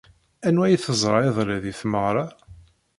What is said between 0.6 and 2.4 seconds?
ay teẓra iḍelli deg tmeɣra?